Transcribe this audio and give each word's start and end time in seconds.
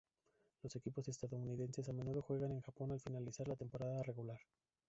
Los 0.63 0.75
equipos 0.75 1.07
estadounidenses 1.09 1.87
a 1.87 1.93
menudo 1.93 2.23
juegan 2.23 2.53
en 2.53 2.61
Japón 2.61 2.91
al 2.91 2.99
finalizar 2.99 3.47
la 3.47 3.55
temporada 3.55 4.01
regular. 4.01 4.39